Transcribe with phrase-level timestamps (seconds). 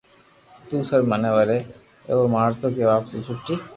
[0.67, 1.59] تو سر مني وري
[2.09, 3.53] ايوُ مارتو ڪي واپسي ڇوتي